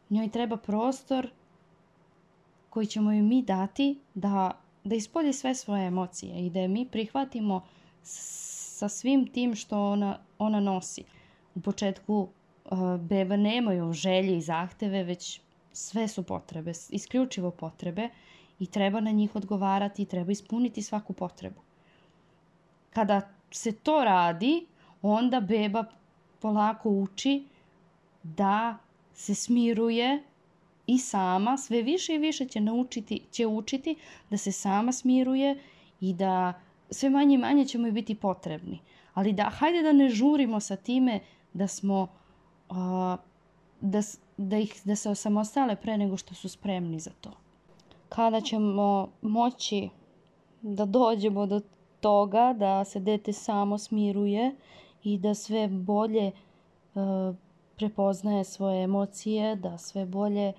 Njoj 0.09 0.29
treba 0.29 0.57
prostor 0.57 1.29
koji 2.69 2.85
ćemo 2.85 3.11
joj 3.11 3.21
mi 3.21 3.41
dati 3.41 3.99
da, 4.13 4.61
da 4.83 4.95
ispolji 4.95 5.33
sve 5.33 5.55
svoje 5.55 5.87
emocije 5.87 6.45
i 6.45 6.49
da 6.49 6.59
je 6.59 6.67
mi 6.67 6.85
prihvatimo 6.85 7.61
sa 8.03 8.89
svim 8.89 9.27
tim 9.27 9.55
što 9.55 9.91
ona, 9.91 10.19
ona 10.37 10.59
nosi. 10.59 11.03
U 11.55 11.61
početku 11.61 12.27
uh, 12.65 12.97
beba 12.97 13.37
nemaju 13.37 13.93
želje 13.93 14.37
i 14.37 14.41
zahteve, 14.41 15.03
već 15.03 15.41
sve 15.73 16.07
su 16.07 16.23
potrebe, 16.23 16.71
isključivo 16.89 17.51
potrebe 17.51 18.09
i 18.59 18.65
treba 18.65 18.99
na 18.99 19.11
njih 19.11 19.35
odgovarati 19.35 20.01
i 20.01 20.05
treba 20.05 20.31
ispuniti 20.31 20.81
svaku 20.81 21.13
potrebu. 21.13 21.61
Kada 22.89 23.21
se 23.51 23.71
to 23.71 24.03
radi, 24.03 24.65
onda 25.01 25.39
beba 25.39 25.83
polako 26.39 26.89
uči 26.89 27.47
da 28.23 28.77
se 29.13 29.35
smiruje 29.35 30.23
i 30.89 30.97
sama, 30.97 31.57
sve 31.57 31.81
više 31.81 32.15
i 32.15 32.17
više 32.17 32.45
će 32.45 32.61
naučiti, 32.61 33.21
će 33.31 33.47
učiti 33.47 33.95
da 34.29 34.37
se 34.37 34.51
sama 34.51 34.91
smiruje 34.91 35.59
i 36.01 36.13
da 36.13 36.53
sve 36.89 37.09
manje 37.09 37.35
i 37.35 37.37
manje 37.37 37.65
ćemo 37.65 37.87
i 37.87 37.91
biti 37.91 38.15
potrebni. 38.15 38.79
Ali 39.13 39.33
da, 39.33 39.43
hajde 39.43 39.81
da 39.81 39.91
ne 39.91 40.09
žurimo 40.09 40.59
sa 40.59 40.75
time 40.75 41.19
da 41.53 41.67
smo, 41.67 42.07
uh, 42.69 42.75
da, 43.81 44.01
da, 44.37 44.57
ih, 44.57 44.81
da 44.83 44.95
se 44.95 45.09
osamostale 45.09 45.75
pre 45.75 45.97
nego 45.97 46.17
što 46.17 46.35
su 46.35 46.49
spremni 46.49 46.99
za 46.99 47.11
to. 47.21 47.31
Kada 48.09 48.41
ćemo 48.41 49.09
moći 49.21 49.89
da 50.61 50.85
dođemo 50.85 51.45
do 51.45 51.61
toga 51.99 52.55
da 52.57 52.85
se 52.85 52.99
dete 52.99 53.33
samo 53.33 53.77
smiruje 53.77 54.55
i 55.03 55.17
da 55.17 55.33
sve 55.33 55.67
bolje 55.67 56.31
uh, 56.95 57.35
prepoznaje 57.75 58.43
svoje 58.43 58.83
emocije, 58.83 59.55
da 59.55 59.77
sve 59.77 60.05
bolje 60.05 60.53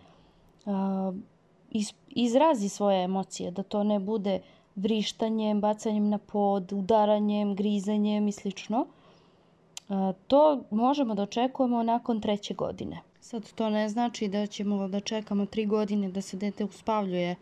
izrazi 2.08 2.68
svoje 2.68 3.04
emocije, 3.04 3.50
da 3.50 3.62
to 3.62 3.84
ne 3.84 3.98
bude 3.98 4.40
vrištanjem, 4.76 5.60
bacanjem 5.60 6.08
na 6.08 6.18
pod, 6.18 6.72
udaranjem, 6.72 7.54
grizanjem 7.54 8.28
i 8.28 8.32
slično. 8.32 8.86
To 10.26 10.62
možemo 10.70 11.14
da 11.14 11.22
očekujemo 11.22 11.82
nakon 11.82 12.20
treće 12.20 12.54
godine. 12.54 13.00
Sad 13.20 13.52
to 13.52 13.70
ne 13.70 13.88
znači 13.88 14.28
da 14.28 14.46
ćemo 14.46 14.88
da 14.88 15.00
čekamo 15.00 15.46
tri 15.46 15.66
godine 15.66 16.08
da 16.08 16.20
se 16.20 16.36
dete 16.36 16.64
uspavljuje 16.64 17.36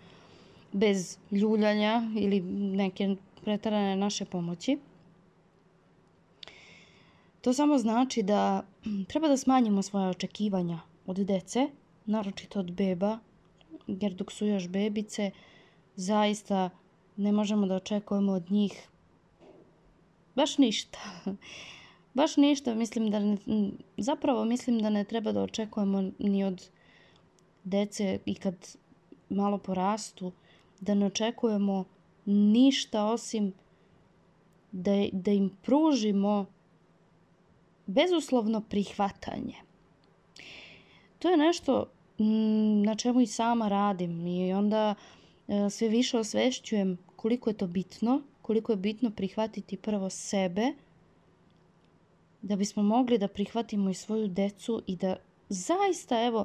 bez 0.73 1.19
ljuljanja 1.31 2.03
ili 2.17 2.41
neke 2.77 3.17
pretarane 3.45 3.97
naše 3.97 4.25
pomoći. 4.25 4.79
To 7.41 7.53
samo 7.53 7.79
znači 7.79 8.23
da 8.23 8.63
treba 9.09 9.29
da 9.29 9.37
smanjimo 9.37 9.83
svoje 9.83 10.09
očekivanja 10.09 10.81
od 11.07 11.17
dece, 11.17 11.69
naročito 12.09 12.61
od 12.61 12.71
beba, 12.73 13.19
jer 13.87 14.15
dok 14.15 14.33
su 14.33 14.47
još 14.47 14.69
bebice, 14.69 15.31
zaista 15.97 16.71
ne 17.17 17.33
možemo 17.33 17.67
da 17.67 17.77
očekujemo 17.77 18.33
od 18.33 18.51
njih 18.51 18.89
baš 20.35 20.59
ništa. 20.59 20.99
baš 22.19 22.37
ništa, 22.37 22.75
mislim 22.75 23.11
da 23.11 23.19
ne, 23.19 23.37
zapravo 23.97 24.45
mislim 24.45 24.79
da 24.79 24.91
ne 24.91 25.05
treba 25.05 25.33
da 25.33 25.43
očekujemo 25.43 26.11
ni 26.19 26.45
od 26.45 26.69
dece 27.65 28.19
i 28.27 28.35
kad 28.35 28.77
malo 29.29 29.59
porastu, 29.59 30.33
da 30.81 30.95
ne 30.95 31.07
očekujemo 31.07 31.85
ništa 32.27 33.05
osim 33.05 33.53
da, 34.73 34.93
da 35.13 35.31
im 35.31 35.51
pružimo 35.63 36.47
bezuslovno 37.87 38.61
prihvatanje. 38.61 39.55
To 41.19 41.31
je 41.31 41.37
nešto 41.37 41.87
na 42.85 42.95
čemu 42.95 43.21
i 43.21 43.27
sama 43.27 43.69
radim 43.69 44.27
i 44.27 44.53
onda 44.53 44.95
e, 45.49 45.71
sve 45.71 45.89
više 45.89 46.19
osvešćujem 46.19 46.99
koliko 47.17 47.51
je 47.51 47.55
to 47.55 47.67
bitno, 47.67 48.23
koliko 48.43 48.73
je 48.73 48.77
bitno 48.77 49.11
prihvatiti 49.11 49.77
prvo 49.77 50.11
sebe, 50.11 50.73
da 52.43 52.57
bismo 52.57 52.83
mogli 52.83 53.19
da 53.19 53.29
prihvatimo 53.29 53.91
i 53.91 53.95
svoju 53.95 54.29
decu 54.29 54.83
i 54.87 54.97
da 54.97 55.17
zaista, 55.49 56.23
evo, 56.25 56.45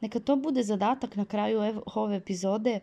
neka 0.00 0.20
to 0.20 0.36
bude 0.36 0.62
zadatak 0.62 1.16
na 1.16 1.24
kraju 1.24 1.82
ove 1.94 2.16
epizode, 2.16 2.80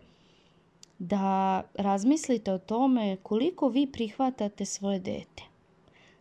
da 0.99 1.63
razmislite 1.73 2.53
o 2.53 2.57
tome 2.57 3.17
koliko 3.23 3.69
vi 3.69 3.91
prihvatate 3.91 4.65
svoje 4.65 4.99
dete. 4.99 5.43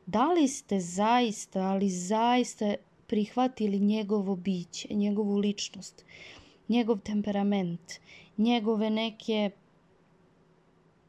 Da 0.06 0.32
li 0.32 0.48
ste 0.48 0.80
zaista, 0.80 1.60
ali 1.60 1.88
zaista 1.90 2.74
prihvatili 3.08 3.78
njegovo 3.78 4.36
biće, 4.36 4.94
njegovu 4.94 5.36
ličnost, 5.36 6.04
njegov 6.68 6.98
temperament, 7.00 7.92
njegove 8.38 8.90
neke 8.90 9.50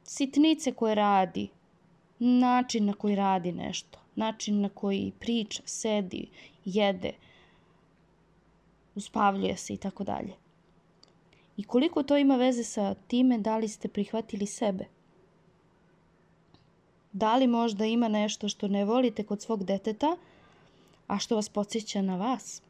sitnice 0.04 0.74
koje 0.74 0.96
radi, 0.96 1.48
način 2.20 2.86
na 2.86 2.94
koji 2.94 3.16
radi 3.16 3.52
nešto, 3.52 4.00
način 4.16 4.62
na 4.62 4.70
koji 4.70 5.12
priča, 5.20 5.64
sedi, 5.66 6.28
jede, 6.66 7.12
uspavljuje 8.96 9.58
se 9.58 9.74
i 9.74 9.78
tako 9.78 10.04
dalje. 10.04 10.34
I 11.58 11.64
koliko 11.64 12.04
to 12.04 12.18
ima 12.18 12.36
veze 12.36 12.64
sa 12.64 12.94
time 12.94 13.38
da 13.38 13.58
li 13.58 13.68
ste 13.68 13.88
prihvatili 13.88 14.46
sebe? 14.46 14.86
Da 17.12 17.36
li 17.36 17.48
možda 17.48 17.86
ima 17.86 18.08
nešto 18.08 18.50
što 18.50 18.68
ne 18.68 18.86
volite 18.86 19.24
kod 19.24 19.42
svog 19.42 19.64
deteta, 19.64 20.18
a 21.10 21.20
što 21.20 21.36
vas 21.36 21.50
podsjeća 21.50 22.02
na 22.02 22.16
vas? 22.16 22.62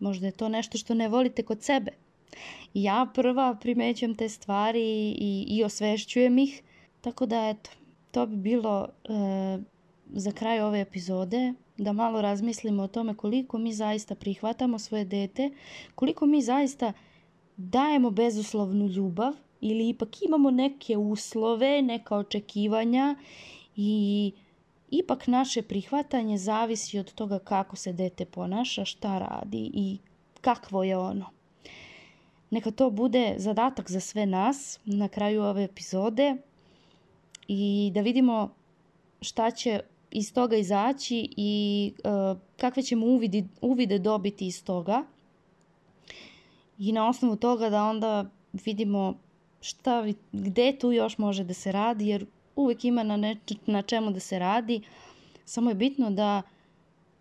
Možda 0.00 0.26
je 0.26 0.32
to 0.32 0.48
nešto 0.48 0.78
što 0.78 0.94
ne 0.94 1.08
volite 1.08 1.42
kod 1.42 1.62
sebe. 1.62 1.92
Ja 2.74 3.06
prva 3.14 3.56
primećujem 3.60 4.14
te 4.14 4.28
stvari 4.28 5.14
i, 5.18 5.46
i 5.48 5.64
osvešćujem 5.64 6.38
ih, 6.38 6.62
Tako 7.04 7.26
da 7.26 7.48
eto, 7.48 7.70
to 8.10 8.26
bi 8.26 8.36
bilo 8.36 8.88
e, 9.04 9.08
za 10.12 10.32
kraj 10.32 10.60
ove 10.60 10.80
epizode 10.80 11.52
da 11.76 11.92
malo 11.92 12.22
razmislimo 12.22 12.82
o 12.82 12.88
tome 12.88 13.16
koliko 13.16 13.58
mi 13.58 13.72
zaista 13.72 14.14
prihvatamo 14.14 14.78
svoje 14.78 15.04
dete, 15.04 15.50
koliko 15.94 16.26
mi 16.26 16.42
zaista 16.42 16.92
dajemo 17.56 18.10
bezuslovnu 18.10 18.86
ljubav 18.86 19.32
ili 19.60 19.88
ipak 19.88 20.22
imamo 20.22 20.50
neke 20.50 20.96
uslove, 20.96 21.82
neka 21.82 22.16
očekivanja 22.16 23.16
i 23.76 24.32
ipak 24.98 25.26
naše 25.26 25.62
prihvatanje 25.62 26.38
zavisi 26.38 26.98
od 26.98 27.12
toga 27.12 27.38
kako 27.38 27.76
se 27.76 27.92
dete 27.92 28.24
ponaša, 28.24 28.84
šta 28.84 29.18
radi 29.18 29.70
i 29.74 29.98
kakvo 30.40 30.84
je 30.84 30.98
ono. 30.98 31.30
Neka 32.50 32.70
to 32.70 32.90
bude 32.90 33.34
zadatak 33.38 33.90
za 33.90 34.00
sve 34.00 34.26
nas 34.26 34.80
na 34.84 35.08
kraju 35.08 35.42
ove 35.42 35.64
epizode 35.64 36.36
i 37.48 37.90
da 37.94 38.00
vidimo 38.00 38.54
šta 39.20 39.50
će 39.50 39.80
iz 40.10 40.34
toga 40.34 40.56
izaći 40.56 41.28
i 41.36 41.92
uh, 42.04 42.38
kakve 42.56 42.82
ćemo 42.82 43.06
uvidi, 43.06 43.48
uvide 43.60 43.98
dobiti 43.98 44.46
iz 44.46 44.64
toga. 44.64 45.04
I 46.78 46.92
na 46.92 47.08
osnovu 47.08 47.36
toga 47.36 47.70
da 47.70 47.84
onda 47.84 48.30
vidimo 48.52 49.14
šta, 49.60 50.04
gde 50.32 50.78
tu 50.78 50.92
još 50.92 51.18
može 51.18 51.44
da 51.44 51.54
se 51.54 51.72
radi, 51.72 52.06
jer 52.06 52.26
uvek 52.56 52.84
ima 52.84 53.02
na, 53.02 53.16
ne, 53.16 53.36
na 53.66 53.82
čemu 53.82 54.10
da 54.10 54.20
se 54.20 54.38
radi. 54.38 54.80
Samo 55.44 55.70
je 55.70 55.74
bitno 55.74 56.10
da 56.10 56.42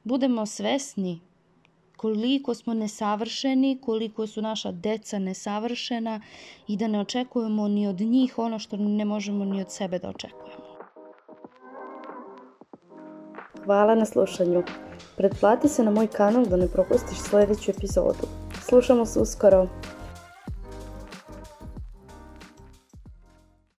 budemo 0.04 0.46
svesni 0.46 1.20
koliko 2.04 2.54
smo 2.54 2.74
nesavršeni, 2.74 3.80
koliko 3.82 4.28
su 4.28 4.42
naša 4.42 4.72
deca 4.72 5.20
nesavršena 5.20 6.22
i 6.68 6.78
da 6.78 6.88
ne 6.88 7.00
očekujemo 7.00 7.68
ni 7.68 7.88
od 7.88 8.02
njih 8.02 8.38
ono 8.38 8.60
što 8.60 8.78
ne 8.78 9.06
možemo 9.06 9.46
ni 9.46 9.62
od 9.62 9.72
sebe 9.72 10.00
da 10.00 10.10
očekujemo. 10.10 10.64
Hvala 13.66 13.96
na 13.96 14.06
slušanju. 14.06 14.64
Pretplati 15.18 15.70
se 15.70 15.84
na 15.84 15.92
moj 15.92 16.08
kanal 16.08 16.46
da 16.46 16.58
ne 16.58 16.68
propustiš 16.68 17.18
sledeću 17.18 17.72
epizodu. 17.72 18.28
Slušamo 18.62 19.06
se 19.06 19.20
uskoro. 19.20 19.68